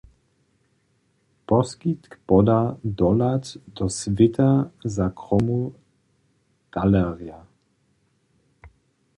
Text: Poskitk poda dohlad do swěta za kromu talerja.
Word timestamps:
Poskitk 1.49 2.15
poda 2.31 2.57
dohlad 2.99 3.45
do 3.67 3.87
swěta 3.99 4.49
za 4.95 5.07
kromu 5.19 5.61
talerja. 6.73 7.39